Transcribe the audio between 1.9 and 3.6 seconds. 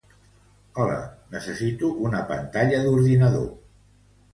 una pantalla d'ordinador.